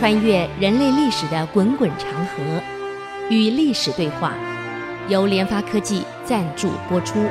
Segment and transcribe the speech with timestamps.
[0.00, 2.62] 穿越人类历史的滚滚长河，
[3.28, 4.32] 与历史对话，
[5.10, 7.28] 由联发科技赞助播出。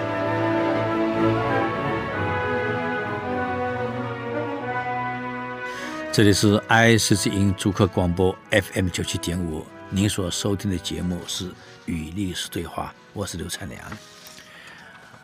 [6.12, 11.50] 这里是 IC 之音主客广播 FM 九七点五，您所收听的节目是
[11.88, 13.82] 《与历史对话》，我是刘灿良。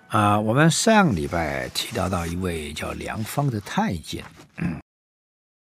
[0.08, 4.26] 啊，我们上礼拜提到到一位叫梁方的太监。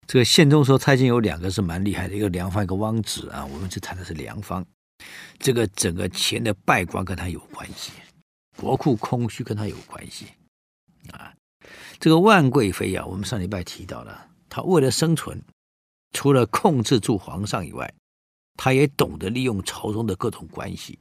[0.06, 3.46] 这个宪宗说蔡京有两个是蛮厉害的，一个梁方，一个汪直啊。
[3.46, 4.66] 我们就谈的是梁方，
[5.40, 7.92] 这个整个钱的败光跟他有关系，
[8.58, 10.28] 国库空虚跟他有关系
[11.12, 11.34] 啊。
[12.00, 15.42] 这个万贵妃啊，我们上礼拜提到了，她为了生存，
[16.12, 17.94] 除了控制住皇上以外，
[18.58, 21.00] 她也懂得利用朝中的各种关系，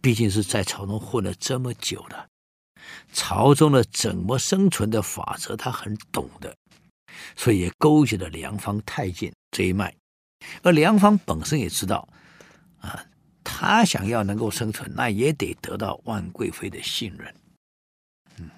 [0.00, 2.26] 毕竟是在朝中混了这么久了，
[3.12, 6.56] 朝中的怎么生存的法则，她很懂的。
[7.36, 9.94] 所以也勾结了梁方太监这一脉，
[10.62, 12.08] 而梁方本身也知道，
[12.80, 13.04] 啊，
[13.42, 17.34] 他想要能够生存，那也得得到万贵妃的信任。
[18.38, 18.50] 嗯，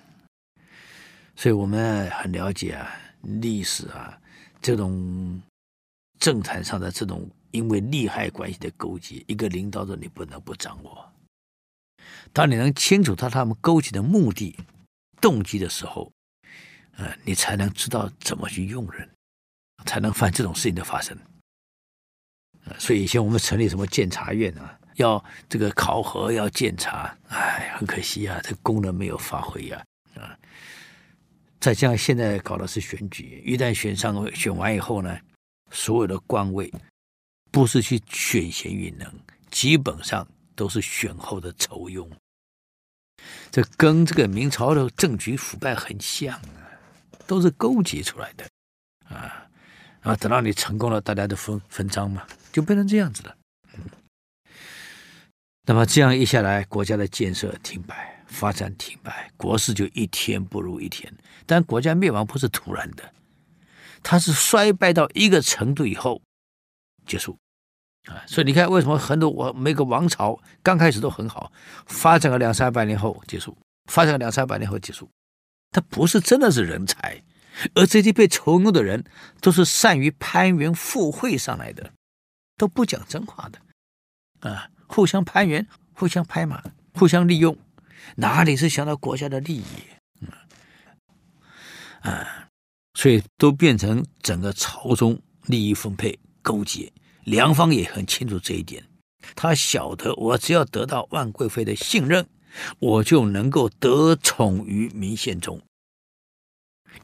[1.37, 2.91] 所以我们很了解啊，
[3.23, 4.19] 历史啊，
[4.61, 5.41] 这种
[6.19, 11.12] 政坛上的这种因为利害关系的勾结，一个领导者你不能不掌握。
[12.33, 14.56] 当你能清楚他他们勾结的目的、
[15.21, 16.11] 动机的时候。
[17.01, 19.09] 呃，你才能知道怎么去用人，
[19.87, 21.17] 才能犯这种事情的发生。
[22.67, 29.83] 呃，所以以前我们成立什么监察院啊，要这个考核，要检查，哎，很可惜啊，这功能没有发挥呀，
[30.15, 30.37] 啊，
[31.59, 35.19] 再加上现在搞的是选举，一旦选上选完以后呢，
[35.71, 36.71] 所有的官位
[37.51, 39.11] 不是去选贤与能，
[39.51, 42.06] 基本上都是选后的酬庸。
[43.51, 46.70] 这跟这个明朝的政局腐败很像啊。
[47.31, 48.45] 都是勾结出来的，
[49.09, 49.47] 啊，
[50.00, 53.37] 啊等到你成功了，大家都分分赃嘛，就变成这样子了。
[53.75, 53.84] 嗯，
[55.62, 61.09] 那么这样一下来，国家的建设停摆，发展停摆，国势就一天不如一天。
[61.47, 63.15] 但国家灭亡不是突然的，
[64.03, 66.21] 它是衰败到一个程度以后
[67.06, 67.38] 结束，
[68.09, 71.53] 啊，所以你看，为什么很多我每个王朝刚开始都很好，
[71.87, 73.56] 发展个两三百年后结束，
[73.88, 75.09] 发展个两三百年后结束。
[75.70, 77.22] 他不是真的是人才，
[77.75, 79.04] 而这些被酬用的人
[79.41, 81.92] 都是善于攀援附会上来的，
[82.56, 86.62] 都不讲真话的，啊，互相攀援、互相拍马、
[86.94, 87.56] 互相利用，
[88.16, 89.64] 哪里是想到国家的利益？
[90.20, 90.28] 嗯，
[92.00, 92.48] 啊，
[92.94, 96.92] 所以都变成整个朝中利益分配勾结。
[97.25, 98.82] 梁方也很清楚这一点，
[99.37, 102.26] 他晓得我只要得到万贵妃的信任。
[102.78, 105.62] 我就能够得宠于明宪宗。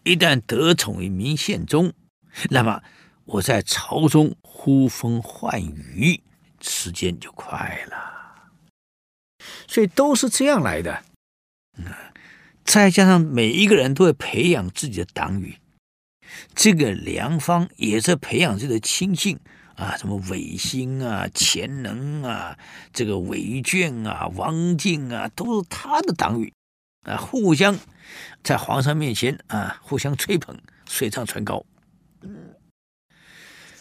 [0.03, 1.93] 一旦得宠于明宪宗，
[2.51, 2.83] 那么
[3.25, 6.21] 我在朝中呼风唤雨，
[6.61, 8.51] 时间就快了。
[9.69, 11.05] 所以都是这样来的。
[11.79, 11.87] 嗯，
[12.65, 15.59] 再加上每一个人都会培养自己的党羽，
[16.55, 19.39] 这个梁方也在培养自己的亲信。
[19.77, 22.59] 啊，什么韦新啊、钱能啊、
[22.93, 26.53] 这个韦眷啊、王进啊，都是他的党羽
[27.03, 27.79] 啊，互相
[28.43, 31.65] 在皇上面前啊，互相吹捧，水涨船高。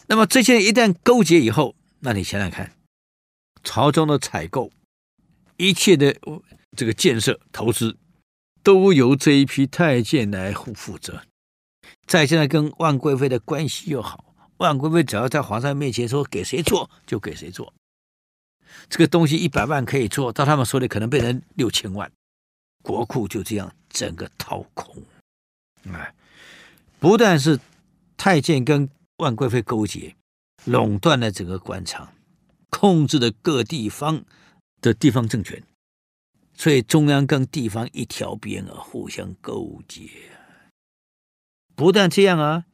[0.06, 2.72] 那么这些一旦勾结以后，那你想想看，
[3.64, 4.70] 朝中的采购、
[5.56, 6.14] 一切的
[6.76, 7.96] 这个建设投资，
[8.62, 11.22] 都由这一批太监来负负责。
[12.06, 14.25] 再现在跟万贵妃的关系又好。
[14.58, 17.72] 万贵妃只要在皇上面前说给谁做就给谁做，
[18.88, 22.10] 这个东西一百万可以做到他们手里可能变成六千万，
[22.82, 25.02] 国库就这样整个掏空。
[25.92, 26.14] 哎，
[26.98, 27.60] 不但是
[28.16, 30.16] 太监跟万贵妃勾结，
[30.64, 32.12] 垄断了整个官场，
[32.70, 34.24] 控制了各地方
[34.80, 35.62] 的地方政权，
[36.54, 40.08] 所以中央跟地方一条边啊，互相勾结。
[41.74, 42.64] 不但这样啊。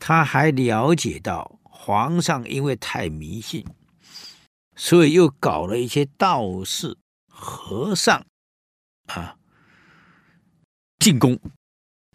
[0.00, 3.64] 他还了解到皇上因为太迷信，
[4.74, 6.96] 所以又搞了一些道士、
[7.28, 8.26] 和尚
[9.06, 9.36] 啊
[10.98, 11.38] 进宫，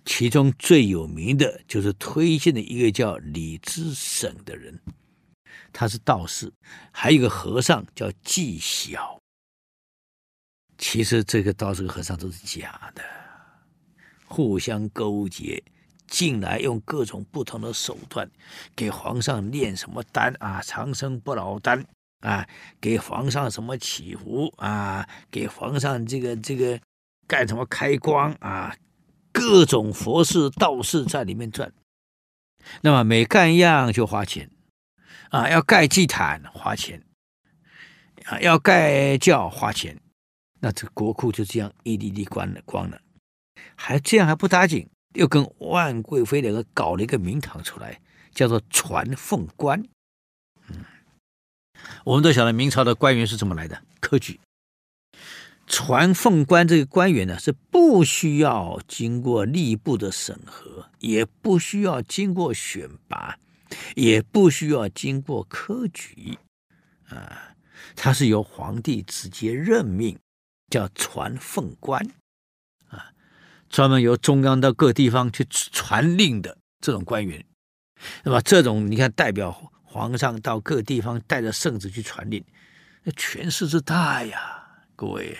[0.03, 4.81] 其中最有名的就是推荐的一个叫李之省的人，
[5.71, 6.51] 他是道士，
[6.91, 9.19] 还有一个和尚叫纪晓。
[10.77, 13.03] 其实这个道士和和尚都是假的，
[14.25, 15.63] 互相勾结。
[16.07, 18.29] 进来用各种不同的手段
[18.75, 21.85] 给皇上炼什么丹啊，长生不老丹
[22.21, 22.47] 啊，
[22.79, 26.79] 给皇上什么祈福啊，给皇上这个这个
[27.27, 28.75] 干什么开光啊，
[29.31, 31.71] 各种佛事道士在里面转。
[32.81, 34.49] 那么每干一样就花钱，
[35.29, 37.03] 啊，要盖祭坛花钱，
[38.25, 39.99] 啊，要盖轿花钱，
[40.61, 42.99] 那这国库就这样一粒粒关了光了，
[43.75, 47.99] 还这样还不打紧，又跟万贵妃两个搞了一个名堂出来，
[48.33, 49.83] 叫做传凤官。
[50.69, 50.85] 嗯，
[52.03, 54.39] 我们都晓得明朝的官员是怎么来的，科举。
[55.67, 63.39] 传凤官这个官员呢，是不需要经过吏部的审核，也不需要经过选拔，
[63.95, 66.37] 也不需要经过科举，
[67.09, 67.55] 啊，
[67.95, 70.19] 他是由皇帝直接任命，
[70.69, 72.11] 叫传凤官，
[73.75, 77.45] 专门由中央到各地方去传令的这种官员。
[78.23, 79.51] 那么这种你看，代表
[79.83, 82.41] 皇上到各地方带着圣旨去传令，
[83.03, 84.65] 那权势之大呀！
[84.95, 85.37] 各位，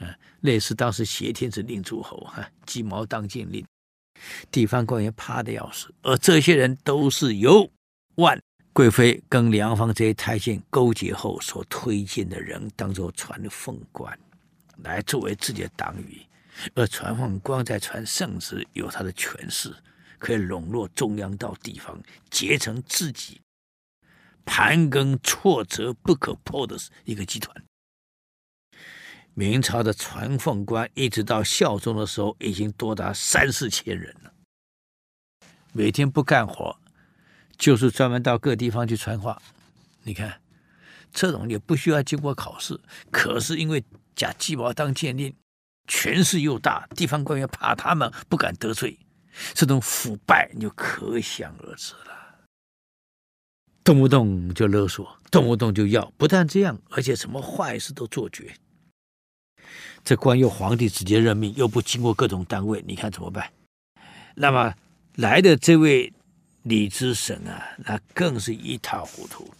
[0.00, 3.64] 嗯，类似当时挟天子令诸侯，哈，鸡毛当令令，
[4.50, 7.70] 地方官员怕的要死，而这些人都是由
[8.16, 8.36] 万
[8.72, 14.18] 贵妃跟梁芳这些太监勾结后所推荐的人，当做传凤官，
[14.78, 16.20] 来作为自己的党羽，
[16.74, 19.74] 而传凤官在传圣旨，有他的权势，
[20.18, 23.40] 可以笼络中央到地方，结成自己
[24.44, 27.64] 盘根错折不可破的一个集团。
[29.34, 34.32] 明朝的传凤官一直到孝宗的时候，已经多达三四千人了。
[35.72, 36.78] 每天不干活，
[37.58, 39.42] 就是专门到各地方去传话。
[40.04, 40.40] 你看，
[41.12, 42.78] 这种也不需要经过考试，
[43.10, 43.82] 可是因为
[44.14, 45.34] 假鸡毛当县令，
[45.86, 48.98] 权势又大，地方官员怕他们，不敢得罪。
[49.52, 52.14] 这种腐败就可想而知了。
[53.82, 58.54] 动不动就勒索，动不动就要，不但这样，而且什么坏事都做绝。
[60.02, 63.50] 这官又皇帝直接任命，又不经过各种单位，你看怎么办？
[64.34, 64.74] 那么
[65.16, 66.12] 来的这位
[66.62, 69.52] 李之省啊，那更是一塌糊涂。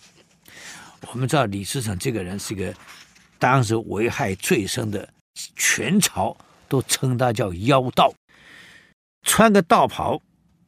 [1.13, 2.75] 我们知道李之省这个人是一个
[3.39, 5.07] 当时危害最深的，
[5.57, 6.37] 全朝
[6.69, 8.15] 都称他叫妖道，
[9.23, 10.21] 穿个道袍，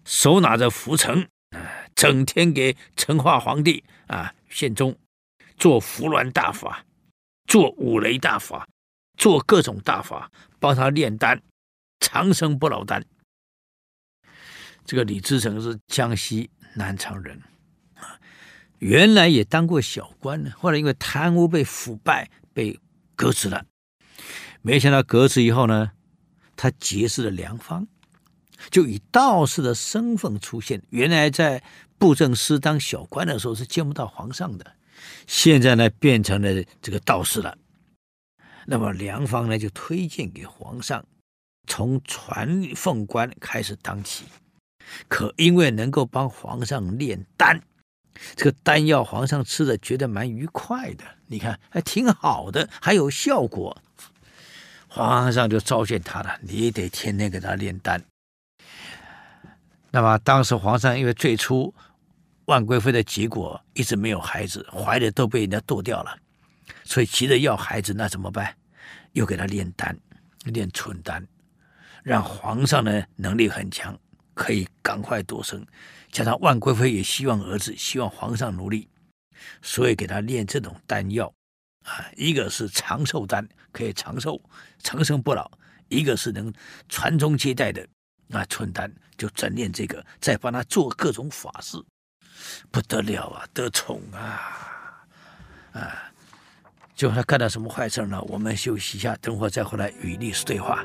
[0.05, 1.59] 手拿着拂尘，啊
[1.95, 4.97] 整天给成化皇帝啊献宗，
[5.57, 6.85] 做扶鸾大法，
[7.47, 8.67] 做五雷大法。
[9.19, 10.31] 做各种大法，
[10.61, 11.41] 帮他炼丹，
[12.01, 13.03] 长生不老丹。
[14.85, 17.43] 这个李自成是江西南昌人，
[17.95, 18.21] 啊，
[18.79, 22.79] 原来也当过小官呢，后来因为贪污被腐败，被
[23.15, 23.65] 革职了。
[24.67, 25.93] 没想到革职以后呢，
[26.57, 27.87] 他结识了梁方，
[28.69, 30.83] 就以道士的身份出现。
[30.91, 31.63] 原来在
[31.99, 34.73] 布政司当小官的时候是见不到皇上的，
[35.29, 37.57] 现在呢变成了这个道士了。
[38.67, 41.07] 那么梁方呢，就推荐给皇上，
[41.69, 44.25] 从传奉官开始当起。
[45.07, 47.63] 可因为能够帮皇上炼丹，
[48.35, 53.81] 这个丹药皇上吃的觉得蛮愉快的，你看还挺好的，还有效果。
[54.97, 58.03] 皇上就召见他了，你得天天给他炼丹。
[59.91, 61.75] 那么当时皇上因为最初
[62.47, 66.17] 万贵妃的结果一直没有孩子，怀的都被人家剁掉了。
[66.83, 68.57] 所以急着要孩子，那怎么办？
[69.13, 69.95] 又给他炼丹，
[70.45, 71.23] 炼纯丹，
[72.03, 73.95] 让皇上呢能力很强，
[74.33, 75.63] 可以赶快夺生。
[76.11, 78.89] 加上万贵妃也希望儿子，希望皇上努力，
[79.61, 81.31] 所以给他炼这种丹药
[81.87, 84.41] 啊，一个是长寿丹，可以长寿、
[84.83, 85.49] 长生不老；
[85.89, 86.53] 一个是能
[86.89, 87.87] 传宗接代的
[88.33, 91.79] 啊，寸丹就整炼这个，再帮他做各种法事，
[92.71, 95.07] 不得了啊，得宠啊，
[95.73, 96.13] 啊！
[96.97, 98.21] 就他干了什么坏事呢？
[98.23, 100.85] 我们休息一下，等会再回来与历史对话。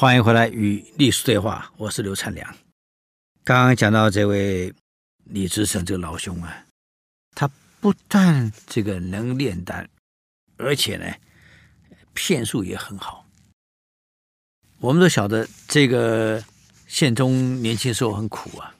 [0.00, 2.56] 欢迎回来与历史对话，我是刘灿良。
[3.44, 4.72] 刚刚讲到这位
[5.24, 6.64] 李自成这个老兄啊，
[7.34, 7.46] 他
[7.82, 9.86] 不但这个能炼丹，
[10.56, 11.14] 而且呢，
[12.14, 13.26] 骗术也很好。
[14.78, 16.42] 我们都晓得这个
[16.88, 18.74] 宪宗年轻时候很苦啊，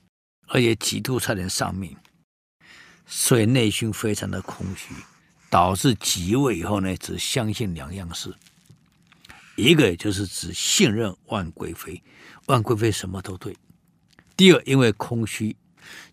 [0.47, 1.95] 而且几度差点丧命，
[3.07, 4.95] 所以内心非常的空虚，
[5.51, 8.35] 导致即位以后呢，只相信两样事。
[9.61, 12.03] 一个就是只信任万贵妃，
[12.47, 13.57] 万贵妃什么都对。
[14.37, 15.57] 第二，因为空虚，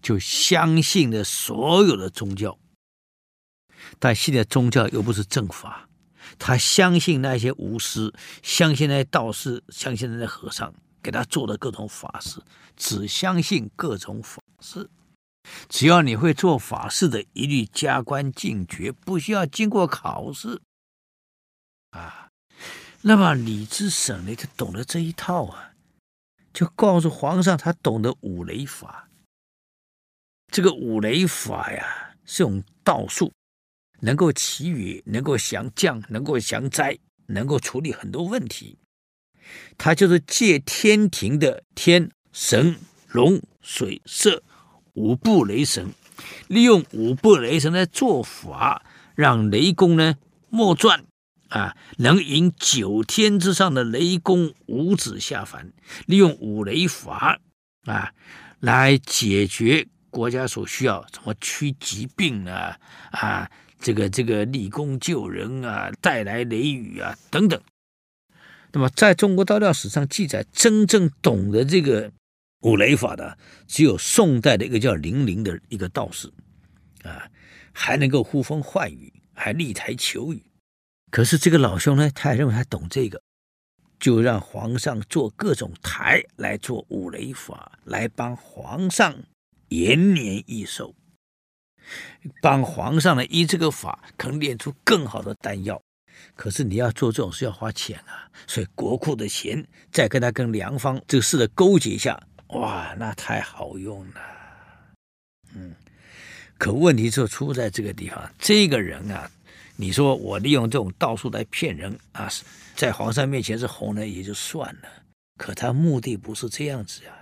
[0.02, 2.60] 就相信了所有的宗教，
[4.00, 5.88] 但信的宗教又不是正法，
[6.38, 8.14] 他相信那些巫师，
[8.44, 12.42] 相信那些道士，相信那些和尚给他做的各种法事，
[12.76, 14.90] 只相信各种法事。
[15.70, 20.60] 只要你会做法事的，一律加官进爵，不需要经过考试。
[21.92, 22.27] 啊，
[23.08, 25.72] 那么李自成呢，就懂得这一套啊，
[26.52, 29.08] 就告诉皇上，他懂得五雷法。
[30.52, 33.32] 这个五雷法呀，是用道术，
[34.02, 38.78] 能够祈雨，能够降降，能够降灾，能够处理很多问题。
[39.78, 42.76] 他就是借天庭的天神
[43.08, 44.44] 龙水色
[44.96, 45.94] 五部雷神，
[46.50, 48.86] 利用五部雷神来做法，
[49.16, 50.18] 让雷公呢
[50.50, 51.06] 莫转
[51.50, 55.72] 啊，能引九天之上的雷公五子下凡，
[56.06, 57.40] 利用五雷法
[57.86, 58.14] 啊
[58.60, 59.88] 来解决。
[60.10, 62.80] 国家所需要什么驱疾病啊
[63.12, 67.62] 啊，这个这个立功救人啊，带来雷雨啊等等。
[68.72, 72.12] 那么，在中国道教史上记载，真正懂得这个
[72.62, 73.38] 五雷法的，
[73.68, 76.32] 只有宋代的一个叫林陵的一个道士
[77.04, 77.30] 啊，
[77.72, 80.42] 还能够呼风唤雨，还立台求雨。
[81.12, 83.22] 可是这个老兄呢，他也认为他懂这个，
[84.00, 89.16] 就让皇上做各种台来做五雷法，来帮皇上。
[89.70, 90.96] 延年益寿，
[92.42, 95.82] 帮皇上呢依这个法，可能炼出更好的丹药。
[96.38, 102.18] 可是你要做这种事要花钱啊，所以国库的钱再跟他跟良方这个事的勾结一下，
[102.52, 104.22] 哇，那太好用了。
[105.54, 105.76] 嗯，
[106.58, 109.30] 可问题就出在这个地方，这个人啊，
[109.80, 112.30] 你说我利用这种道术来骗人啊，
[112.76, 114.90] 在皇上面前是红人也就算了，
[115.38, 117.14] 可他目的不是这样子啊。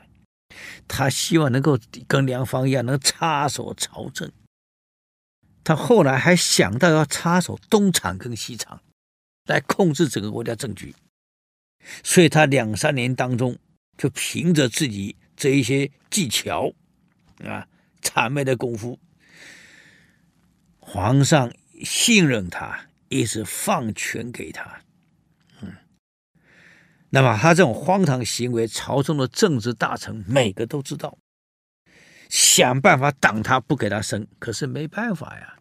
[0.88, 4.32] 他希望能够跟梁方一样，能插手朝政。
[5.66, 8.82] 他后来还想到要插手东厂跟西厂，
[9.48, 10.96] 来控制整个国家政局。
[12.04, 13.58] 所以他两三年当中，
[13.98, 16.72] 就凭着自己这一些技巧
[17.44, 17.68] 啊，
[18.02, 18.98] 谄媚的功夫，
[20.80, 21.52] 皇上
[21.84, 24.82] 信任他，一直放权给他。
[25.62, 25.74] 嗯
[27.10, 31.18] 那么他这种荒唐行为，朝中的政治大臣每个都知道，
[32.30, 34.28] 想办法挡他，不给他升。
[34.38, 35.60] 可是没办法呀，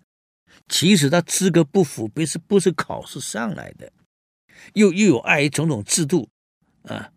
[0.66, 3.92] 即使他资格不符，不是不是考试上来的，
[4.73, 6.28] 又又有碍于种种制度
[6.85, 7.12] 啊，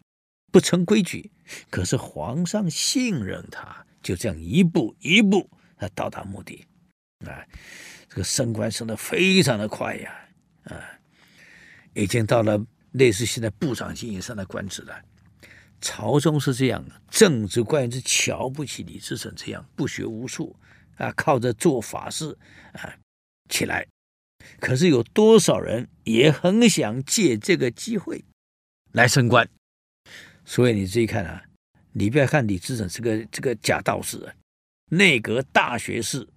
[0.51, 1.31] 不成规矩。
[1.71, 6.63] 可是皇上信任他，就这样一步一步，他到达目的
[7.25, 7.43] 啊。
[8.09, 10.29] 这个升官升得非常的快呀，
[10.63, 10.99] 啊，
[11.93, 12.65] 已经到了。
[12.93, 14.99] 类似现在部长级以上的官职了，
[15.81, 20.55] 朝中是这样的，政治官员是瞧不起李自成这样不学无术
[20.95, 22.35] 啊，靠着做法事
[22.71, 22.97] 啊
[23.49, 23.85] 起来。
[24.59, 28.23] 可是有多少人也很想借这个机会
[28.93, 29.47] 来升官？
[30.43, 31.43] 所以你自己看啊，
[31.91, 34.33] 你不要看李自成是个这个假道士，
[34.89, 36.27] 内阁大学士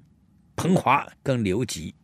[0.57, 1.95] 彭华跟刘吉。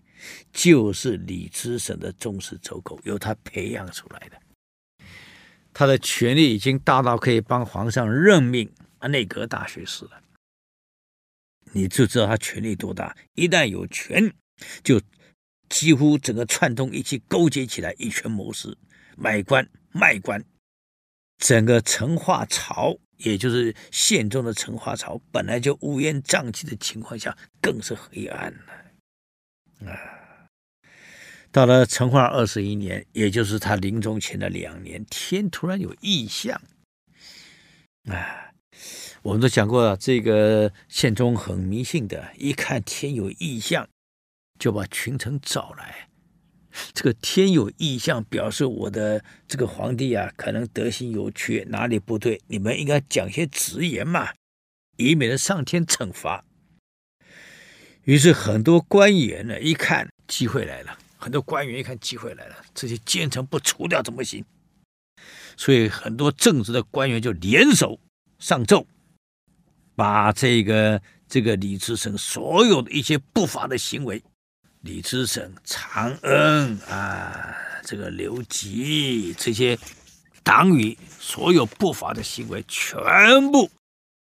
[0.50, 4.40] 就是李自省的忠实走狗，由他培养出来的。
[5.72, 8.72] 他的权力已经大到可以帮皇上任命
[9.02, 10.22] 内阁大学士了。
[11.72, 13.16] 你就知道他权力多大。
[13.34, 14.34] 一旦有权，
[14.82, 15.00] 就
[15.68, 18.76] 几乎整个串通一气，勾结起来，以权谋私，
[19.16, 20.42] 买官卖官。
[21.38, 29.90] 整个成化朝，也就是宪宗的成化朝，本来就乌烟瘴气的情况下，更是黑暗了。
[29.90, 30.48] 啊，
[31.50, 36.60] 到了成化二十一年，也就是他临终前的两年，天突然有异象。
[38.08, 38.52] 啊，
[39.22, 43.88] 我们都讲过了，这个宪宗很迷信的，一看天有异象，
[44.58, 46.08] 就把群臣找来。
[46.92, 52.40] 这个天有异象，表示我的这个皇帝啊，可能德行有缺，哪里不对？
[52.48, 54.32] 你们应该讲些直言嘛，
[54.96, 56.44] 以免得上天惩罚。
[58.04, 64.44] 于是很多官员呢，一看机会来了，很多官员一看机会来了，这些奸臣不除掉怎么行？
[65.56, 67.98] 所以很多正直的官员就联手
[68.38, 68.86] 上奏，
[69.94, 74.22] 把这个这个李自成所有的一些不法的行为，
[74.86, 79.76] 李自成、长恩啊，这个刘吉这些
[80.44, 83.68] 党羽所有不法的行为，全部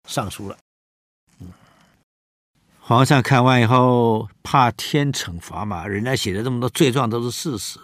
[0.08, 0.58] 上书了。
[2.80, 7.78] 皇上看完以后，怕天惩罚嘛，人家写的这么多罪状都是事实，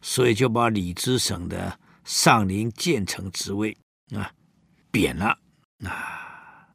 [0.00, 3.76] 所以就把李自省的上林建成职位
[4.14, 4.32] 啊
[4.90, 5.38] 贬了
[5.84, 6.68] 啊，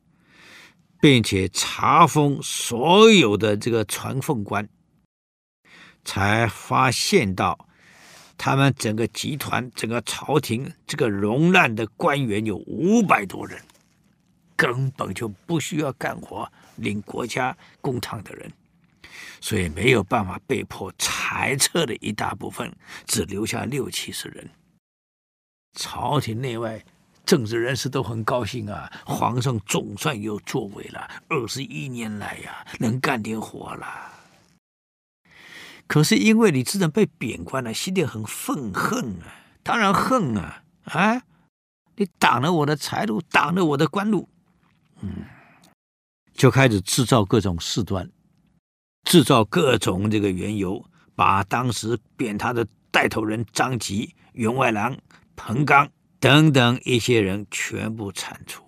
[1.00, 4.68] 并且查封所有的这个传奉官，
[6.06, 7.68] 才发现到
[8.38, 13.60] 他们整个集团、整个朝廷这个荣烂的官员有五百多人，
[14.56, 18.52] 根本就不需要干活、领国家公帑的人，
[19.42, 22.72] 所以没有办法被迫裁撤了一大部分，
[23.06, 24.50] 只留下六七十人。
[25.78, 26.82] 朝廷内外
[27.26, 34.15] 政治人士都很高兴啊，皇上总算有作为了，二十一年来呀、能干点活了。
[35.88, 41.22] 可是因为李自成被贬官了，心里很愤恨啊，当然恨啊啊！
[41.96, 44.28] 你挡了我的财路，挡了我的官路，
[45.02, 45.26] 嗯，
[46.34, 48.10] 就开始制造各种事端，
[49.04, 54.98] 制造各种这个缘由，把当时贬他的带头人张吉、员外郎
[55.36, 55.90] 彭刚
[56.20, 58.64] 等等一些人全部铲除。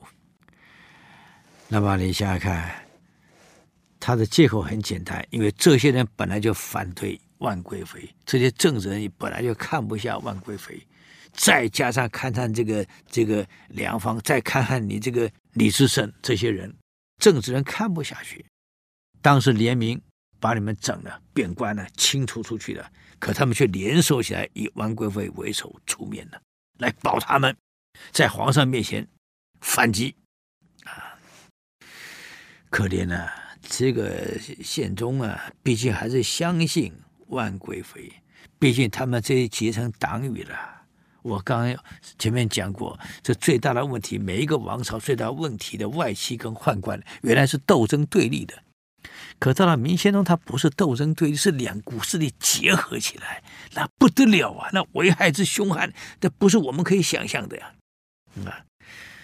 [1.67, 2.86] 那么你想想看。
[4.07, 10.81] 他的借口很简单，因为这些人本来就反对万贵妃，这些政治人本来就看不下万贵妃，
[11.33, 16.73] 再加上看看这个这个梁方，再看看你这个李自成这些人，
[17.21, 18.45] 政治人看不下去，
[19.21, 20.01] 当时联名
[20.39, 26.41] 把你们整了，贬官了，清除出去了，可他们却联手起来，以万贵妃为首出面了，
[26.79, 27.53] 来保他们，
[28.13, 29.05] 在皇上面前
[29.59, 30.15] 反击，
[30.85, 31.19] 啊，
[32.69, 33.43] 可怜啊！
[33.69, 36.93] 这个宪宗啊，毕竟还是相信
[37.27, 38.11] 万贵妃，
[38.57, 40.57] 毕竟他们这些结成党羽了。
[41.21, 41.75] 我刚
[42.17, 48.63] 前面讲过，这最大的问题，每一个王朝最大问题的外戚跟宦官，原来是斗争对立的。
[49.37, 53.43] 可到了明宪宗，他不是斗争对立，是两股势力结合起来，
[53.73, 54.69] 那不得了啊！
[54.71, 57.73] 那危害之凶悍，这不是我们可以想象的呀。
[58.45, 58.63] 啊，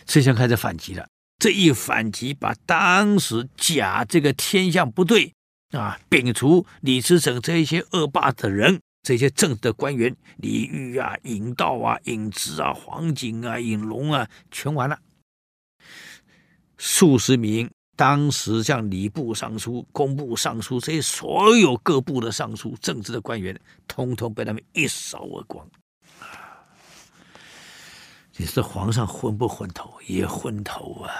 [0.05, 1.07] 这下开始反击了。
[1.43, 5.33] 这一反击，把当时假这个天象不对
[5.71, 14.97] 啊，摒除李自成这些恶霸的人，这些政治的官员，李煜啊、尹道啊、尹直啊、黄景啊、尹龙啊，全完了。
[16.77, 25.67] 数十名当时像礼部尚书、工部尚书这些所有各部的尚书、政治的官员，通通被他们一扫而光。
[28.37, 29.93] 你说皇上昏不昏头？
[30.07, 31.11] 也昏头啊！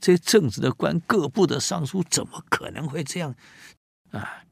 [0.00, 3.34] 这政治的官、各部的尚书，怎么可能会这样
[4.10, 4.42] 啊？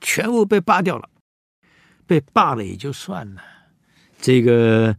[0.00, 1.08] 全部被罢掉了，
[2.06, 3.42] 被罢了也就算了。
[4.20, 4.96] 这个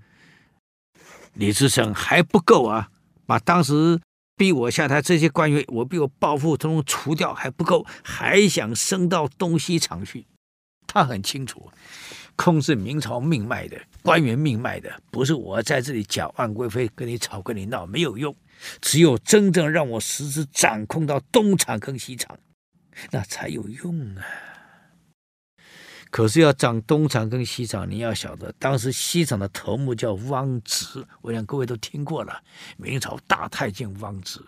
[1.34, 2.90] 李自成还不够啊！
[3.28, 4.02] 把当时
[4.36, 10.26] 逼我下台这些官员，我逼我报复，通通除掉还不够，还想升到东西厂去。
[10.88, 11.72] 他很清楚。
[12.36, 18.36] 控制明朝命脉的官员命脉的，不是我在这里讲万贵妃跟你吵跟你闹没有用，
[18.82, 22.38] 只有真正让我实质掌控到东厂跟西厂，
[23.12, 24.24] 那才有用啊。
[26.12, 32.42] 可是要掌东厂跟西厂，你要晓得，当时西厂的头目叫汪直，我想各位都听过了，
[32.78, 34.40] 明朝大太监汪直，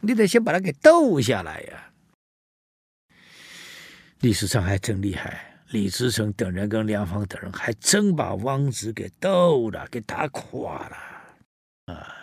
[0.00, 1.92] 你得先把他给斗下来呀。
[4.20, 5.55] 历史上还真厉害。
[5.70, 12.14] 李自成等人跟梁芳等人还真把汪直给斗了，给打垮了啊！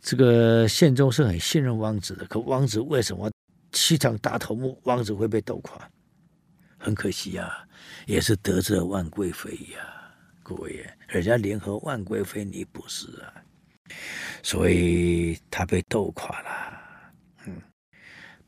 [0.00, 3.30] 这个宪宗是很信任汪直的，可汪直为什么
[3.70, 5.88] 七场大头目汪直会被斗垮？
[6.76, 7.66] 很可惜呀，
[8.06, 13.32] 也是得罪了万贵妃呀，各位，人家联合万贵妃，你不是啊，
[14.42, 16.80] 所以他被斗垮了。
[17.46, 17.62] 嗯，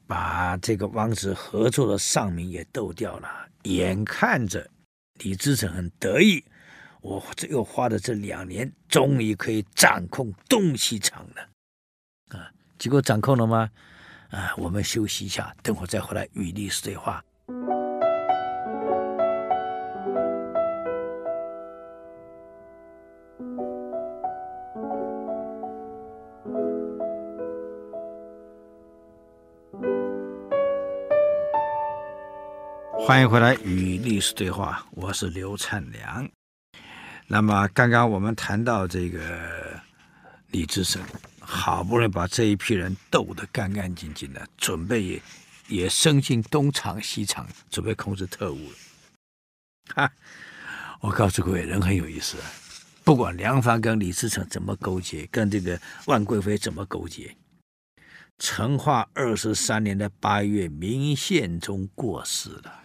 [0.06, 3.48] 把这个汪直合作的上民也斗掉了。
[3.64, 4.70] 眼看着
[5.20, 6.44] 李自成很得意，
[7.02, 13.70] 我这又花了这两年，终于可以掌控东西厂了，啊，结果掌控了吗？
[14.30, 17.24] 啊，我们休息一下，等会再回来与历史对话。
[33.06, 36.26] 欢迎回来与历史对话，我是刘灿良。
[37.26, 39.78] 那么刚刚我们谈到这个
[40.52, 41.02] 李自成，
[41.38, 45.22] 好不容易把这一批人斗得干干净净的，准备也
[45.68, 48.76] 也升进东厂西厂，准备控制特务了。
[49.94, 50.10] 哈，
[51.00, 52.50] 我告诉各位，人很有意思啊。
[53.04, 57.36] 不管梁方跟李自成怎么勾结，跟这个万贵妃怎么勾结，
[58.38, 62.80] 成化二十三年的八月，明宪宗过世了。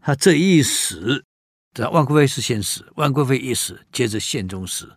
[0.00, 1.24] 他这一死，
[1.72, 4.90] 这万贵妃是先死，万贵妃一死，接着宪宗死，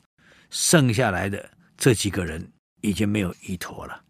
[0.49, 4.03] 剩下来的这几个人已经没有依托了。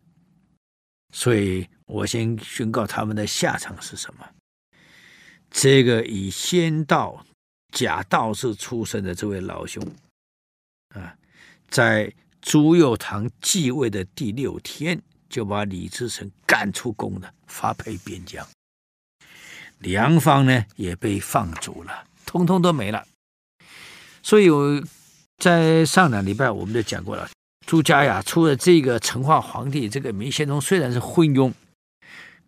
[1.12, 4.28] 所以我先宣告他们的下场是什么？
[5.50, 7.26] 这个以仙道
[7.72, 9.86] 假道士出身的这位老兄
[10.90, 11.16] 啊，
[11.70, 18.48] 在朱佑樘继位的第六天，就把李自成赶出宫了，发配边疆。
[19.84, 23.06] 粮方呢也被放逐了，通通都没了。
[24.24, 24.82] 所以我
[25.38, 27.30] 在上两礼拜我们就讲过了，
[27.68, 31.52] 朱家呀，除了这个成化皇帝，这个明宪宗虽然是昏庸，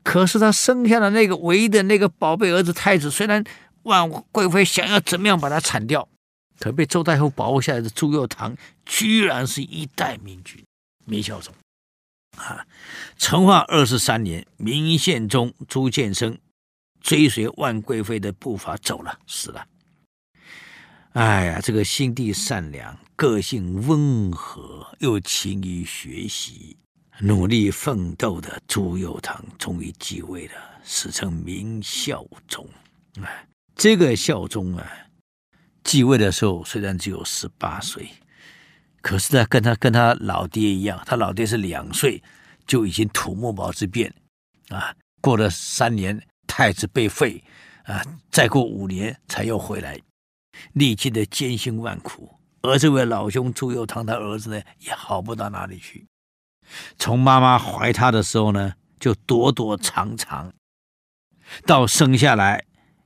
[0.03, 3.43] 可是他生下的那个唯一的那个宝贝儿子太子，虽然
[3.83, 6.07] 万贵妃想要怎么样把他铲掉，
[6.59, 10.63] 可被周太后保护下来的朱佑樘，居然是一代明君，
[11.05, 11.53] 明孝宗。
[12.37, 12.65] 啊，
[13.17, 16.37] 成化二十三年，明宪宗朱见深
[17.05, 19.63] 追随万贵妃的步伐走了，死了。
[21.13, 26.75] 哎呀，这个心地善良、个性温和又勤于学习、
[27.19, 32.67] 努力奋斗的朱佑樘终于继位了，史称明孝宗。
[33.21, 34.91] 哎，这个孝宗啊，
[35.83, 38.09] 继位的时候虽然只有十八岁。
[39.03, 42.23] 可是呢，跟他跟他老爹一样，他老爹是两岁
[42.65, 44.11] 就已经土木堡之变，
[44.69, 47.43] 啊，过了三年太子被废，
[47.83, 49.99] 啊，再过五年才又回来，
[50.73, 52.39] 历尽的艰辛万苦。
[52.61, 56.07] 而这位老兄朱佑樘他儿子呢，也好不到哪里去。
[56.97, 60.53] 从妈妈怀他的时候呢，就躲躲藏藏，
[61.65, 62.65] 到生下来。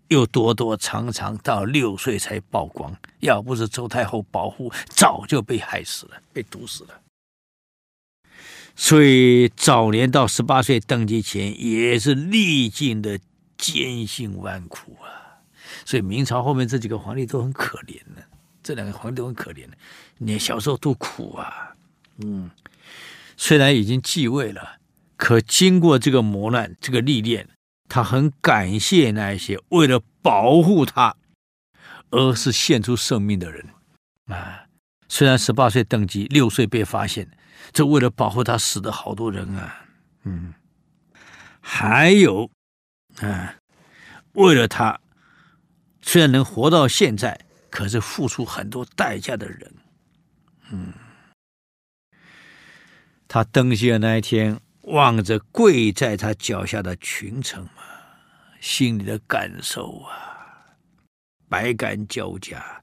[0.09, 6.99] 又躲躲藏藏到六岁才曝光，要不是周太后保护，早就被害死了，被毒死了。
[8.75, 13.19] 所以早年到十八岁登基前，也是历尽的
[13.59, 15.43] 艰辛万苦啊。
[15.85, 18.23] 所以明朝后面这几个皇帝都很可怜的，
[18.63, 19.77] 这两个皇帝都很可怜的，
[20.17, 21.75] 你小时候多苦啊。
[22.23, 22.49] 嗯，
[23.37, 24.79] 虽然已经继位了，
[25.15, 27.47] 可经过这个磨难，这个历练。
[27.91, 31.15] 他很感谢那些为了保护他
[32.11, 33.65] 而是献出生命的人
[34.27, 34.65] 啊！
[35.07, 37.31] 虽然十八岁登基，六岁被发现，
[37.73, 39.87] 这为了保护他死的好多人啊！
[40.23, 40.53] 嗯，
[41.59, 42.51] 还有
[43.21, 43.55] 啊，
[44.33, 44.99] 为了他，
[46.01, 49.73] 虽然能活到现在，可是付出很多代价的人，
[50.71, 50.93] 嗯，
[53.27, 54.59] 他登基的那一天。
[54.83, 57.71] 望着跪在他脚下的群臣们，
[58.59, 60.73] 心里的感受啊，
[61.47, 62.81] 百感交加。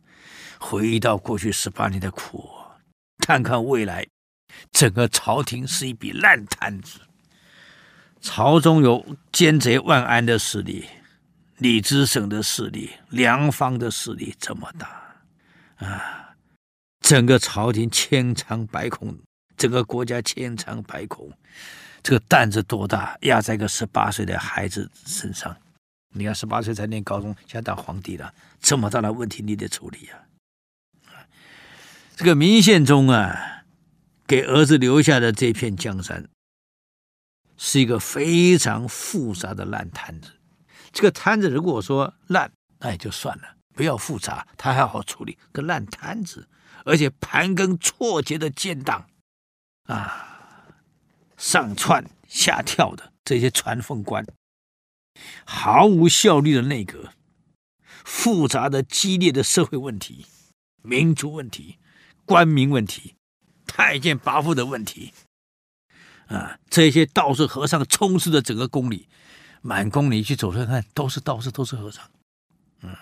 [0.60, 2.48] 回忆到过去十八年的苦，
[3.18, 4.06] 看看未来，
[4.70, 7.00] 整个朝廷是一笔烂摊子。
[8.20, 10.86] 朝中有奸贼万安的势力，
[11.58, 16.34] 李自成的势力，梁方的势力这么大啊！
[17.00, 19.16] 整个朝廷千疮百孔，
[19.56, 21.30] 整个国家千疮百孔。
[22.02, 25.56] 这个担子多大，压在一个十八岁的孩子身上？
[26.14, 30.22] 你看，十八岁才念高中，现在当皇帝了，这么大的问题你得处理啊！
[32.16, 33.64] 这个明宪宗啊，
[34.26, 36.28] 给儿子留下的这片江山，
[37.56, 40.32] 是一个非常复杂的烂摊子。
[40.92, 45.38] 这个摊子如果说烂，那也就算了，不要复杂，他还好处理。
[45.52, 46.48] 个烂摊子，
[46.84, 49.06] 而且盘根错节的建党
[49.84, 50.32] 啊！
[51.36, 54.26] 上窜下跳的这些传奉官，
[55.44, 57.12] 毫无效率的内阁，
[58.04, 60.24] 复杂的激烈的社会问题、
[60.82, 61.78] 民族问题、
[62.24, 63.16] 官民问题、
[63.66, 65.12] 太监跋扈的问题，
[66.28, 69.08] 啊，这些道士和尚充斥着整个宫里，
[69.62, 72.08] 满宫里去走走看，都是道士，都是和尚，
[72.80, 72.96] 嗯，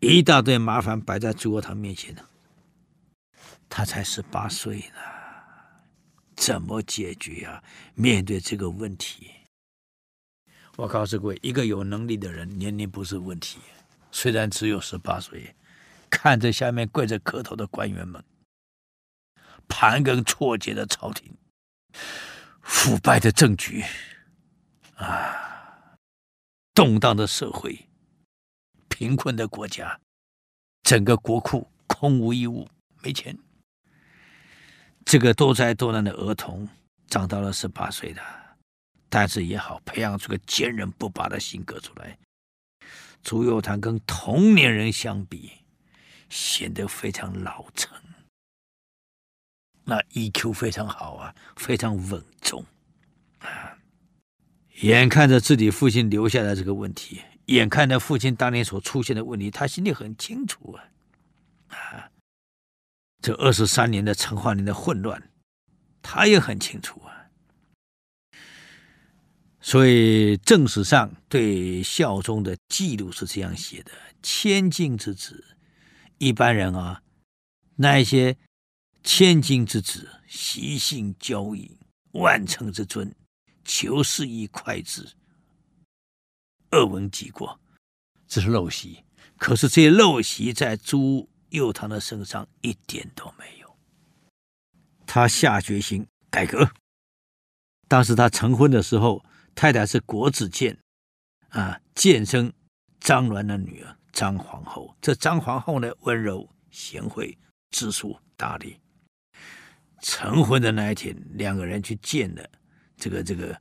[0.00, 2.22] 一大堆麻烦摆在朱国堂面前呢，
[3.68, 5.14] 他才十八岁呢。
[6.36, 7.62] 怎么解决啊？
[7.94, 9.30] 面对这个问题，
[10.74, 13.60] 我告诉各位，一个有能力的人，年龄不是问题。
[14.10, 15.54] 虽然只有十八岁，
[16.10, 18.22] 看着下面跪着磕头的官员们，
[19.68, 21.32] 盘根错节的朝廷，
[22.62, 23.84] 腐败的政局，
[24.96, 25.96] 啊，
[26.74, 27.88] 动荡的社会，
[28.88, 30.00] 贫困的国家，
[30.82, 32.68] 整个国库空无一物，
[33.02, 33.36] 没钱。
[35.04, 36.68] 这个多灾多难的儿童
[37.08, 38.22] 长到了十八岁的，
[39.08, 42.18] 但是也好，培养出个坚韧不拔的性格出来。
[43.22, 45.52] 朱佑樘跟同年人相比，
[46.28, 47.90] 显得非常老成。
[49.84, 52.64] 那 EQ 非常好啊，非常稳重
[53.38, 53.78] 啊。
[54.80, 62.10] 眼看着自己父亲留下的这个问题，眼看着父亲当年所出现的问题，他心里很清楚啊，啊。
[63.22, 65.30] 这二十三年的陈化林的混乱，
[66.02, 67.30] 他也很清楚啊。
[69.60, 73.92] 所以正史上对孝宗的记录是这样写的：
[74.22, 75.56] 千金之子，
[76.18, 77.02] 一般人啊，
[77.76, 78.36] 那一些
[79.04, 81.78] 千金之子，习性骄逸，
[82.12, 83.14] 万乘之尊，
[83.62, 85.06] 求是以快之，
[86.72, 87.60] 恶闻己过，
[88.26, 89.04] 这是陋习。
[89.36, 93.76] 可是这些陋习在朱佑樘的身上一点都没有。
[95.06, 96.68] 他下决心改革。
[97.86, 99.22] 当时他成婚的时候，
[99.54, 100.76] 太太是国子监
[101.50, 102.50] 啊，监生
[103.00, 104.96] 张鸾的女儿张皇后。
[105.02, 107.36] 这张皇后呢，温柔贤惠，
[107.70, 108.80] 知书达理。
[110.04, 112.48] 成婚的那一天，两个人去见了
[112.96, 113.60] 这个这个，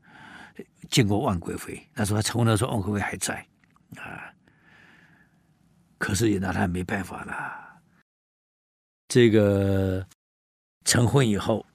[0.90, 1.90] 见过万贵妃。
[1.96, 3.48] 那时候他成婚的时候，万贵妃还在
[3.96, 4.32] 啊。
[5.98, 7.82] 可是也拿他没办法了。
[9.08, 10.06] 这个
[10.86, 11.66] 成婚以后。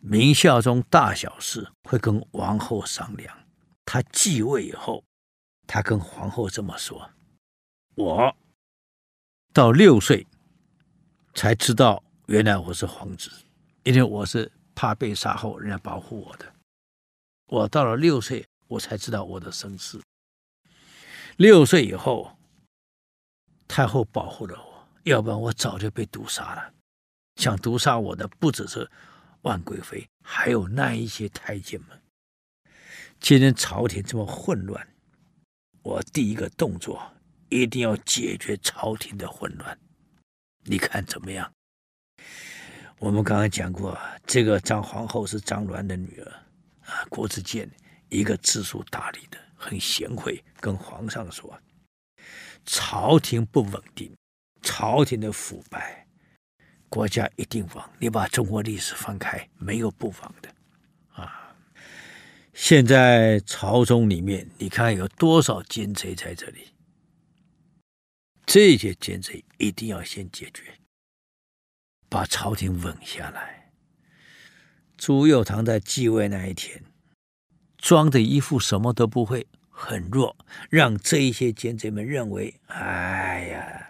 [0.00, 3.36] 明孝宗大小事会跟王后商量。
[3.84, 5.02] 他继位以后，
[5.66, 7.10] 他跟皇后这么说
[7.96, 8.36] ：“我
[9.52, 10.24] 到六岁
[11.34, 13.28] 才知道，原来我是皇子，
[13.88, 16.54] 因为我是怕被杀后人家保护我的。
[17.46, 19.98] 我到了六岁，我才知道我的身世。
[21.38, 22.36] 六岁以后，
[23.66, 26.74] 太后保护了我，要不然我早就被毒杀了。
[27.36, 28.90] 想毒杀我的不只是。”
[29.42, 32.02] 万贵妃，还有那一些太监们，
[33.18, 34.86] 今天朝廷这么混乱，
[35.82, 37.14] 我第一个动作
[37.48, 39.78] 一定要解决朝廷的混乱。
[40.64, 41.50] 你看怎么样？
[43.00, 46.32] 我们刚刚讲过，这个张皇后是张鸾的女儿
[46.84, 47.70] 啊，国子监
[48.08, 51.56] 一个知书达理的，很贤惠，跟皇上说，
[52.66, 54.12] 朝廷不稳定，
[54.62, 56.06] 朝廷的腐败。
[56.88, 57.90] 国家一定亡。
[57.98, 60.48] 你把中国历史翻开，没有不亡的
[61.12, 61.54] 啊！
[62.54, 66.72] 现在朝中里面，你看有多少奸贼在这里？
[68.44, 70.77] 这些奸贼一定要先解决，
[72.08, 73.70] 把朝廷稳下来。
[74.96, 76.82] 朱佑樘在继位那一天，
[77.76, 80.36] 装的一副什么都不会，很弱，
[80.68, 83.84] 让这一些奸贼们认为：哎呀！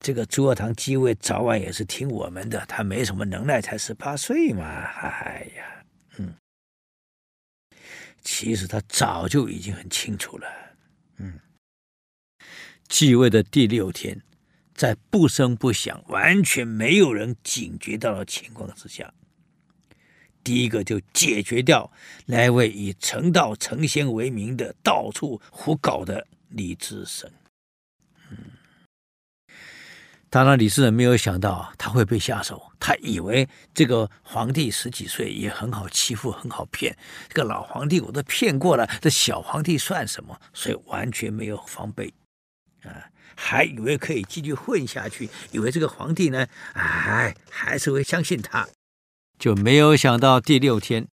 [0.00, 4.64] 这个朱佑樘继位早晚也是听我们的，他没什么能耐，才十八岁嘛。
[4.64, 5.84] 哎呀，
[6.16, 6.34] 嗯，
[8.22, 10.48] 其实他早就已经很清楚了。
[11.18, 11.38] 嗯，
[12.88, 14.20] 继位的第六天，
[14.80, 19.12] 在不声不响、完全没有人警觉到的情况之下，
[20.42, 21.92] 第一个就解决掉
[22.24, 27.30] 那位以成道成仙为名的到处胡搞的李自成。
[30.30, 32.72] 当然，李自成没有想到他会被下手。
[32.78, 36.96] 他以为这个皇帝十几岁也很好欺负，很好骗。
[37.28, 40.40] 这个老皇帝我都骗过了，这小皇帝算什么？
[40.54, 42.10] 所以完全没有防备，
[42.84, 48.68] 啊，还以为可以继续混下去，以为这个皇帝呢，哎，还是会相信他。
[49.38, 51.08] 就没有想到第六天，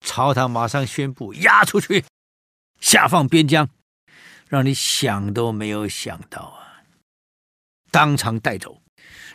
[0.00, 2.04] 朝堂马上宣布押出去，
[2.80, 3.68] 下放边疆，
[4.46, 6.84] 让你想都没有想到啊！
[7.90, 8.80] 当场带走。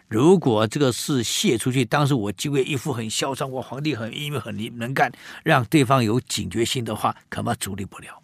[0.08, 5.12] 如果这个事泄出去，当时我继位一副很嚣张，我皇帝很英明很能干，
[5.43, 8.21] 让对方有警觉性的话，恐怕处理不了。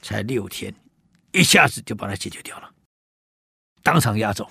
[0.00, 0.74] 才六天，
[1.32, 2.70] 一下子就把它解决掉了，
[3.82, 4.50] 当场押走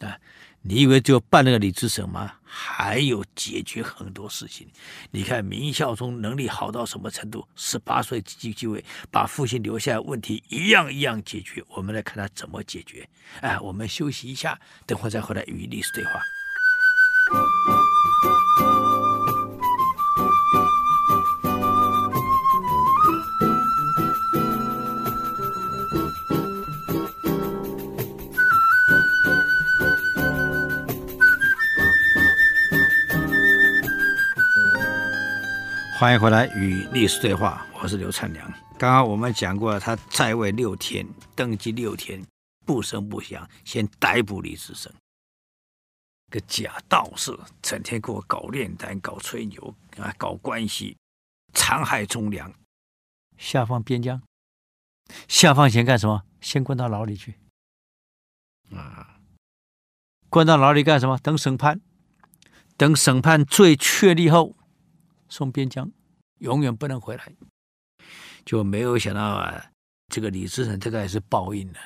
[0.00, 0.18] 啊！
[0.62, 2.32] 你以为就办那个李自成吗？
[2.42, 4.68] 还有解决很多事情。
[5.12, 7.46] 你看明孝宗能力好到什么程度？
[7.54, 11.62] 十八岁继继位，把父亲留下问题一样一样解决。
[11.68, 13.08] 我们来看他怎么解决。
[13.42, 16.20] 哎，我们休息一下，等会再回来与历史对话。
[35.98, 38.52] 欢迎回来与历史对话，我是刘灿良。
[38.78, 42.22] 刚刚我们讲过，他在位六天，登基六天，
[42.66, 44.92] 不声不响，先逮捕李自成，
[46.28, 50.98] 个假道士，整天给我搞炼丹、搞吹牛啊，搞关系，
[51.54, 52.52] 残害忠良，
[53.38, 54.20] 下放边疆，
[55.26, 56.24] 下放前干什么？
[56.42, 57.36] 先关到牢里去，
[58.70, 59.18] 啊，
[60.28, 61.16] 关到牢里干什么？
[61.16, 61.80] 等审判，
[62.76, 64.54] 等审判罪确立后。
[65.28, 65.90] 送边疆，
[66.38, 67.32] 永远不能回来，
[68.44, 69.70] 就没有想到啊，
[70.08, 71.78] 这个李自成这个也是报应了，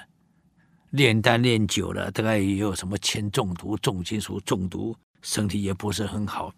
[0.90, 6.53] 炼丹炼久了，大概也有什么铅中毒、重金属中毒，身体也不是很好，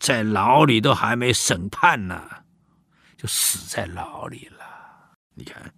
[0.00, 2.44] 在牢里都还没审判呢，
[3.16, 5.14] 就死在牢里了。
[5.34, 5.74] 你看，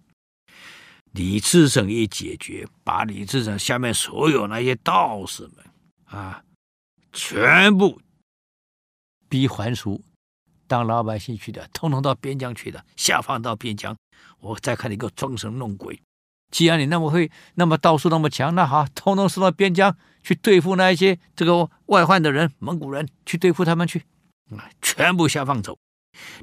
[1.13, 5.65] 李自成一解决，把李自成下面所有那些道士们
[6.05, 6.43] 啊，
[7.11, 7.99] 全部
[9.27, 9.99] 逼还俗，
[10.67, 13.95] 当老百姓去的，统统到边疆去的，下放到边疆。
[14.39, 16.01] 我再看你个装神弄鬼。
[16.51, 24.05] 既然你那么会，那么道术那么强，那好，统统送到边疆去对付那一些这个外患的人，蒙古人，去对付他们去，
[24.51, 25.77] 啊，全部下放走。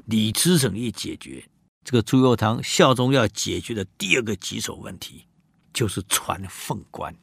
[0.05, 1.45] 李自成一解决，
[1.83, 5.25] 这个朱佑樘效忠要解决的第二个棘手问题，
[5.73, 7.15] 就是传凤关。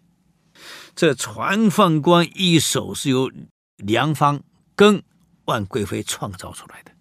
[0.94, 3.30] 这传凤关一手是由
[3.76, 4.42] 梁方
[4.74, 5.02] 跟
[5.46, 6.91] 万贵妃创造出来的，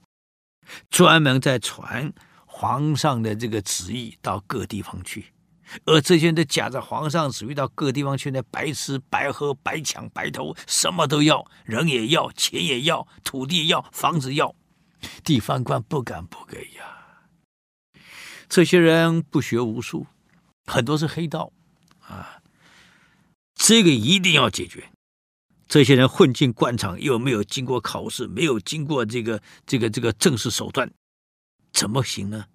[0.90, 2.14] 专门在传
[2.46, 5.34] 皇上的这个旨意到各地方去。
[5.86, 14.54] 而这些人都假着皇上旨意到各地方去，那白吃白喝白抢白偷，什么都要，人也要，钱也要，土地要，房子要，
[15.24, 17.22] 地方官不敢不给呀。
[18.50, 20.08] 这些人不学无术，
[20.66, 21.54] 很多是黑道
[22.02, 22.42] 啊，
[23.56, 24.92] 这个一定要解决。
[25.72, 30.92] 这些人混进官场，又没有经过考试，没有经过这个这个这个正式手段，
[31.72, 32.48] 怎么行呢？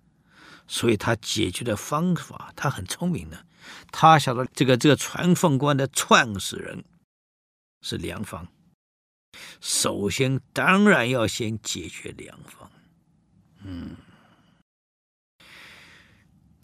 [0.66, 3.46] 所以他解决的方法，他很聪明的。
[3.90, 6.84] 他晓得这个这个传凤官的创始人
[7.80, 8.46] 是梁方，
[9.62, 12.70] 首先当然要先解决梁方。
[13.64, 13.96] 嗯，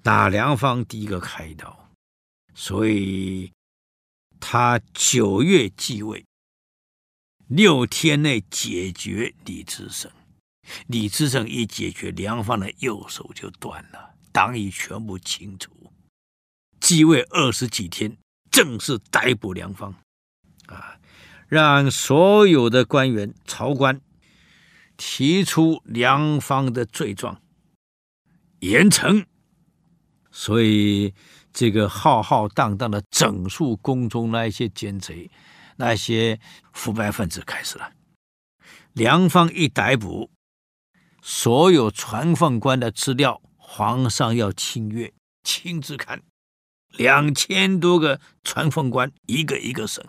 [0.02, 1.88] 打梁方第一个开刀，
[2.54, 3.50] 所以
[4.38, 6.22] 他九月继位，
[7.54, 10.10] 六天内解决李自成。
[10.86, 15.70] 李自成一解决，梁方的右手就断了，党羽全部清除。
[16.80, 18.16] 继位二十几天，
[18.50, 19.94] 正式逮捕梁方，
[20.64, 20.98] 啊，
[21.46, 24.00] 让所有的官员、朝官
[24.96, 27.42] 提出梁方的罪状，
[28.60, 29.26] 严惩。
[30.30, 31.12] 所以，
[31.52, 35.30] 这个浩浩荡荡的整肃宫中那些奸贼、
[35.82, 36.38] 那些
[36.72, 37.90] 腐败分子开始了。
[38.92, 40.30] 梁方一逮捕。
[41.20, 46.22] 所有传凤关的资料，皇上要亲阅，亲自看。
[46.90, 50.04] 两千多个传凤关，一个一个审，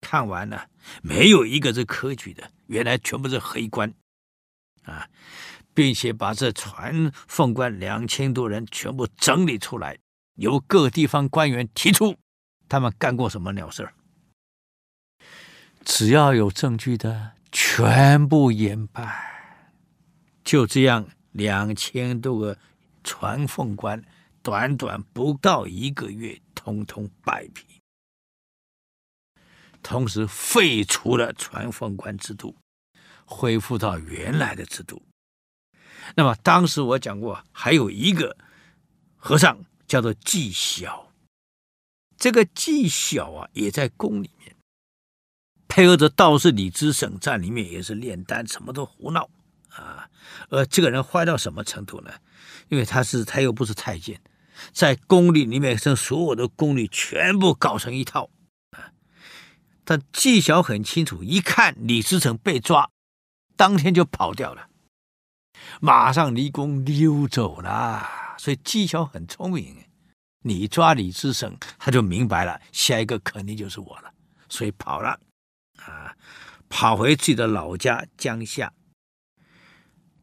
[0.00, 0.68] 看完了，
[1.02, 3.92] 没有一个是科举的，原来全部是黑官，
[4.84, 5.08] 啊，
[5.74, 9.98] 并且把这传凤官两千多人全部整理出来，
[10.36, 12.16] 由各地方官员提出
[12.68, 13.94] 他们干过什么鸟事儿，
[15.88, 19.10] 只要有证据的，全部严办。
[20.44, 22.58] 就这样，两千多个
[23.02, 24.04] 传奉官，
[24.42, 27.66] 短短不到一个月，通通摆平。
[29.82, 32.54] 同时废除了传奉官制度，
[33.24, 35.02] 恢复到原来的制度。
[36.14, 38.36] 那么当时我讲过，还有一个
[39.16, 41.10] 和尚叫做纪晓，
[42.18, 44.54] 这个纪晓啊，也在宫里面，
[45.68, 49.28] 配合着道士李自成在里面也是炼丹，什么都胡闹。
[49.68, 50.08] 啊，
[50.48, 52.10] 而这个人坏到什么程度呢？
[52.68, 54.20] 因为他是他又不是太监，
[54.72, 58.28] 在宫里里面将所有的宫女全部搞成一套
[58.72, 58.90] 啊。
[59.84, 62.90] 但纪晓很清楚，一看李自成被抓，
[63.56, 64.68] 当天就跑掉了，
[65.80, 68.08] 马上离宫溜走了。
[68.36, 69.76] 所以纪晓很聪明，
[70.42, 74.12] 你抓李自成，他就明白了，下一个肯定就是我了，
[74.48, 75.18] 所以跑了
[75.88, 76.14] 啊，
[76.68, 78.72] 跑回自己的老家江夏。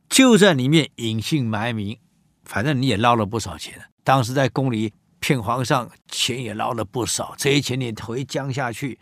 [0.08, 1.99] 就在里面隐姓埋名，
[2.43, 3.89] 反正你也捞了不少钱。
[4.04, 7.34] 当时在宫里骗皇上，钱也捞了不少。
[7.38, 8.99] 这些钱你回江夏去，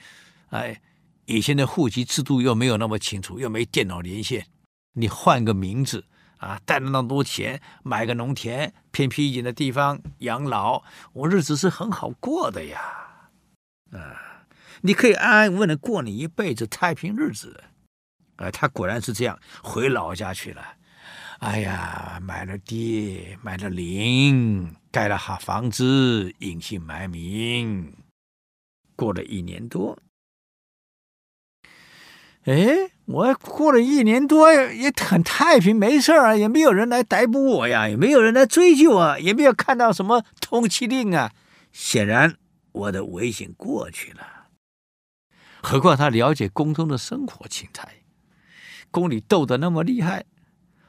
[0.50, 0.82] 哎，
[1.26, 4.48] 以前的户籍制度又没有那么清楚，又没电脑连线，
[4.94, 6.06] 你换个名字
[6.38, 12.80] 啊，带了那么多钱，买个农田，偏僻一点的地方养老，我日子是很好过的呀。
[13.92, 14.33] 啊，
[14.86, 17.64] 你可以安安稳稳的过你一辈子太平日子。
[18.36, 20.62] 啊，他果然是这样，回老家去了。
[21.40, 27.94] 哎呀，买了地，买了林，盖了好房子，隐姓埋名，
[28.96, 30.00] 过了一年多。
[32.46, 41.32] 哎，我过了一年多，也很太平，没事儿，也没有人来逮捕我呀，也没有人来追究啊，也没有看到什么通缉令啊。
[41.72, 42.36] 显然，
[42.72, 44.33] 我的危险过去了。
[45.64, 48.04] 何况他了解宫中的生活情态，
[48.92, 50.26] 宫里斗得那么厉害。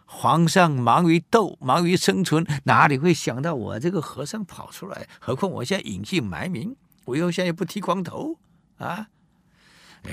[0.04, 5.08] 皇上忙于斗，忙于生存，哪里会想到我这个和尚跑出来？
[5.20, 8.38] 何况我现在隐姓埋名，我又现在不剃光头
[8.76, 9.08] 啊！
[10.02, 10.12] 哎，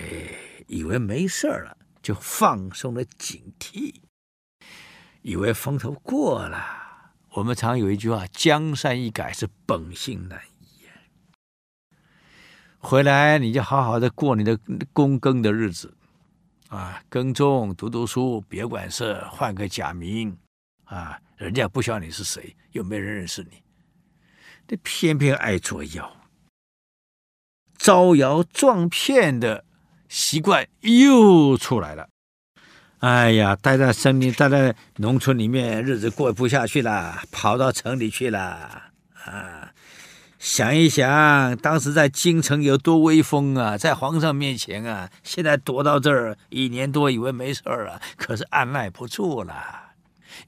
[0.67, 3.95] 以为没事了，就放松了警惕。
[5.23, 6.79] 以为风头过了。
[7.33, 10.50] 我们常有一句话：“江山易改，是本性难移。”
[12.81, 14.57] 回来你就好好的过你的
[14.93, 15.93] 躬耕的日子，
[16.67, 20.35] 啊，耕种、读读书，别管事，换个假名，
[20.85, 23.61] 啊，人家不晓得你是谁，又没人认识你，
[24.67, 26.11] 你偏偏爱作妖，
[27.77, 29.63] 招摇撞骗的
[30.09, 32.09] 习惯又出来了。
[32.99, 38.91] 哎呀，待在森林，待在农村里面，日子过不下去了，跑到城里去了。
[39.23, 39.71] 啊，
[40.41, 49.93] 想一想，当时在京城有多威风啊，在皇上面前啊，现在躲到这儿一年多，以为没事儿了，可是按耐不住了，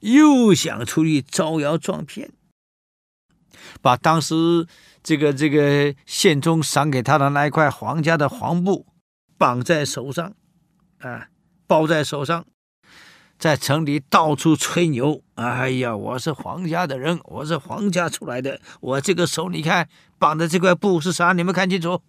[0.00, 2.32] 又想出去招摇撞骗，
[3.80, 4.66] 把当时
[5.04, 8.86] 这个这个宪宗赏给他的那一块皇家的黄布
[9.38, 10.34] 绑在手上，
[10.98, 11.28] 啊。
[11.66, 12.44] 包在手上，
[13.44, 15.22] 在城里到处吹牛。
[15.34, 18.58] 哎呀，我是皇家的人，我是皇家出来的。
[18.80, 19.86] 我这个手，你看
[20.18, 21.34] 绑的这块布是啥？
[21.34, 22.00] 你们看清楚，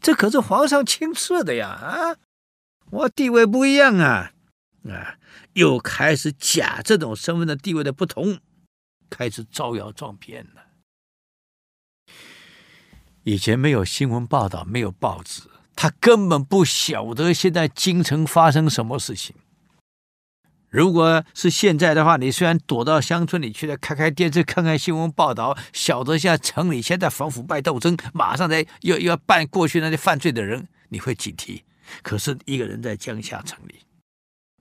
[0.00, 1.68] 这可是皇上亲赐的呀！
[1.68, 2.16] 啊，
[2.90, 4.32] 我地位不一样啊！
[4.88, 5.14] 啊，
[5.52, 8.40] 又开始假这种身份的地位的不同，
[9.08, 10.62] 开始招摇撞骗了。
[13.22, 15.42] 以前没有新闻报道，没有报纸。
[15.76, 19.36] 他根本不晓得现在京城发生什么事情。
[20.70, 31.62] 如果是现在的话，你虽然躲到乡村里去了，开开电视，看看新闻报道，晓得现在城里现在反腐败斗争，马上在又又要办过去那些犯罪的人，你会警惕。
[32.02, 33.76] 可是一个人在江夏城里，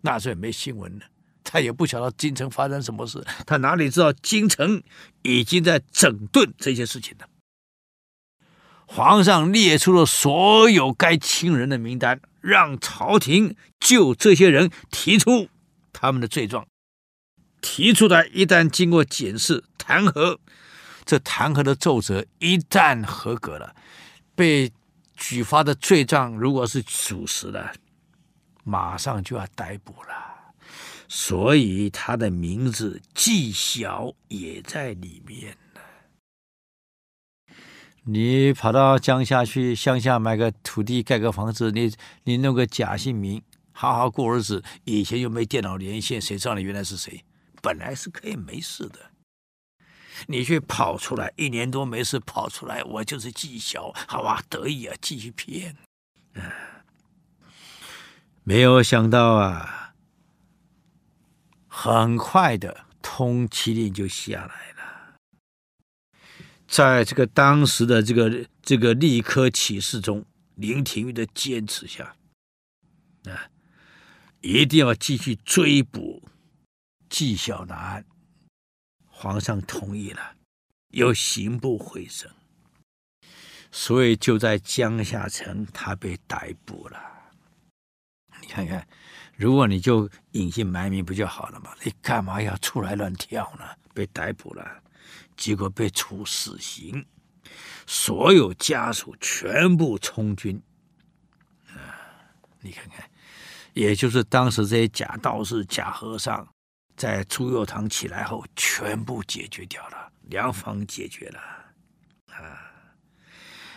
[0.01, 1.03] 那时候也没新闻呢，
[1.43, 4.81] 他也不晓得京城发生什么事，他哪里知道京城
[5.23, 7.25] 已经在整顿这些事情呢？
[8.85, 15.49] 皇上列出了所有该清人的名单，让朝廷就这些人提出
[15.99, 16.65] 他们的罪状。
[17.59, 20.37] 提出来，一旦经过检视弹劾，
[21.03, 23.75] 这弹劾的奏折一旦合格了，
[24.35, 24.71] 被
[25.15, 27.73] 举发的罪状如果是属实的，
[28.63, 30.53] 马上就要逮捕了。
[31.09, 35.57] 所以他的名字纪晓也在里面。
[38.03, 41.91] 你跑到江夏去，乡下买个土地，盖个房子，你
[42.23, 43.41] 你弄个假姓名，
[43.79, 44.63] 好好过日子。
[44.85, 47.23] 以前又没电脑连线，谁知道你原来是谁？
[47.61, 49.11] 本来是可以没事的，
[50.25, 55.77] 你却跑出来，一年多没事跑出来，我就是技校，好吧，得意啊，继续骗。
[56.33, 56.41] 啊，
[58.43, 59.93] 没有想到啊，
[61.67, 65.17] 很快的通缉令就下来了。
[66.67, 70.25] 在这个当时的这个这个立科启事中，
[70.55, 72.15] 林廷玉的坚持下，
[73.25, 73.49] 啊，
[74.47, 76.23] 一定要继续追捕
[77.09, 78.05] 纪晓岚。
[79.05, 80.37] 皇上同意了，
[80.91, 82.31] 由刑部会审，
[83.73, 86.97] 所以就在江夏城，他被逮捕了。
[88.39, 88.87] 你看看，
[89.35, 91.75] 如果你就隐姓埋名不就好了吗？
[91.83, 93.65] 你干嘛要出来乱跳呢？
[93.93, 94.81] 被逮捕了。
[95.35, 97.05] 结果被处死刑，
[97.85, 100.61] 所有家属全部充军。
[101.67, 101.99] 啊，
[102.61, 103.09] 你看看，
[103.77, 106.51] 也就是当时这些假道士、假和尚，
[106.95, 111.39] 在朱佑樘起来后，全部解决掉了，两方解决了。
[112.33, 112.57] 啊，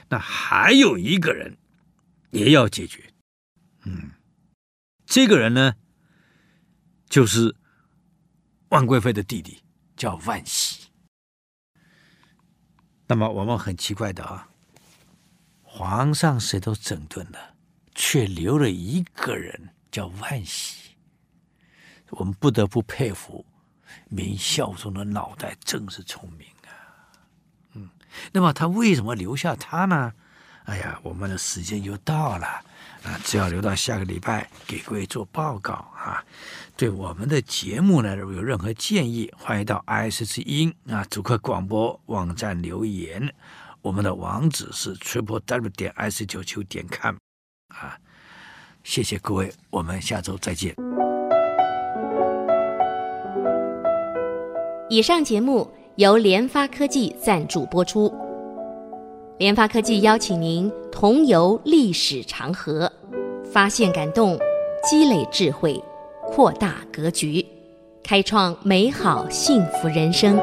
[0.08, 1.54] 那还有一个人
[2.30, 3.12] 也要解决。
[3.84, 4.12] 嗯，
[5.04, 5.74] 这个人呢，
[7.10, 7.54] 就是
[8.70, 9.62] 万贵妃的弟弟，
[9.96, 10.88] 叫万喜。
[13.06, 14.48] 那么我们很奇怪的啊，
[15.62, 17.54] 皇上谁都整顿了，
[17.94, 20.90] 却留了一个人叫万喜。
[22.10, 23.46] 我们不得不佩服
[24.08, 26.70] 明孝宗的脑袋真是聪明啊。
[27.74, 27.88] 嗯，
[28.32, 30.12] 那么他为什么留下他呢？
[30.64, 32.46] 哎呀，我们的时间又到了
[33.02, 36.24] 啊，只要留到下个礼拜给各位做报告啊。
[36.76, 43.34] 对我们的节目呢，如果有任何建议，欢迎到 IC 之音啊主客广播网站留言。
[43.82, 47.16] 我们的网址是 triple w 点 ic 九九点 com
[47.68, 47.98] 啊。
[48.82, 50.74] 谢谢各位，我们下周再见。
[54.88, 58.12] 以上节目由联发科技赞助播出。
[59.38, 62.90] 联发科技邀请您同游历史长河，
[63.52, 64.38] 发现感动，
[64.88, 65.82] 积累智慧。
[66.32, 67.44] 扩大格局，
[68.04, 70.38] 开创美好幸福人生。